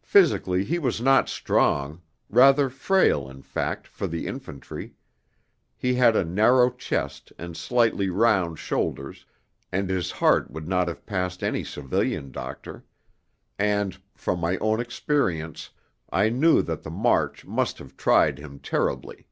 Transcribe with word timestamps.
Physically 0.00 0.64
he 0.64 0.78
was 0.78 1.02
not 1.02 1.28
strong, 1.28 2.00
rather 2.30 2.70
frail, 2.70 3.28
in 3.28 3.42
fact, 3.42 3.86
for 3.86 4.06
the 4.06 4.26
infantry; 4.26 4.94
he 5.76 5.92
had 5.92 6.16
a 6.16 6.24
narrow 6.24 6.70
chest 6.70 7.30
and 7.36 7.54
slightly 7.54 8.08
round 8.08 8.58
shoulders, 8.58 9.26
and 9.70 9.90
his 9.90 10.10
heart 10.12 10.50
would 10.50 10.66
not 10.66 10.88
have 10.88 11.04
passed 11.04 11.42
any 11.42 11.62
civilian 11.62 12.32
doctor; 12.32 12.86
and 13.58 14.00
from 14.14 14.40
my 14.40 14.56
own 14.62 14.80
experience 14.80 15.68
I 16.08 16.30
knew 16.30 16.62
that 16.62 16.82
the 16.82 16.88
march 16.90 17.44
must 17.44 17.76
have 17.80 17.98
tried 17.98 18.38
him 18.38 18.60
terribly. 18.60 19.26